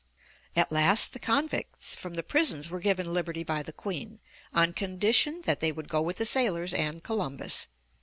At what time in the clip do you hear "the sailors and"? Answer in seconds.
6.17-7.03